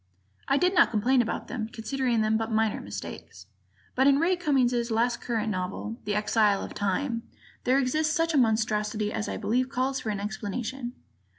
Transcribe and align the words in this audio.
I 0.47 0.57
did 0.57 0.73
not 0.73 0.89
complain 0.89 1.21
about 1.21 1.47
them, 1.47 1.67
considering 1.69 2.21
them 2.21 2.35
but 2.35 2.51
minor 2.51 2.81
mistakes. 2.81 3.45
But 3.93 4.07
in 4.07 4.17
Ray 4.17 4.35
Cummings' 4.35 4.89
latest 4.89 5.21
current 5.21 5.51
novel, 5.51 5.97
"The 6.05 6.15
Exile 6.15 6.63
of 6.63 6.73
Time," 6.73 7.21
there 7.65 7.77
exists 7.77 8.11
such 8.11 8.33
a 8.33 8.37
monstrosity 8.39 9.13
as 9.13 9.29
I 9.29 9.37
believe 9.37 9.69
calls 9.69 9.99
for 9.99 10.09
an 10.09 10.19
explanation. 10.19 10.93